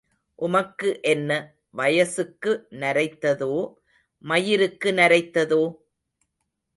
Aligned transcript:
உமக்கு 0.35 0.99
என்ன, 1.01 1.31
வயசுக்கு 1.69 2.67
நரைத்ததோ, 2.71 3.73
மயிருக்கு 4.23 4.89
நரைத்ததோ? 4.91 5.61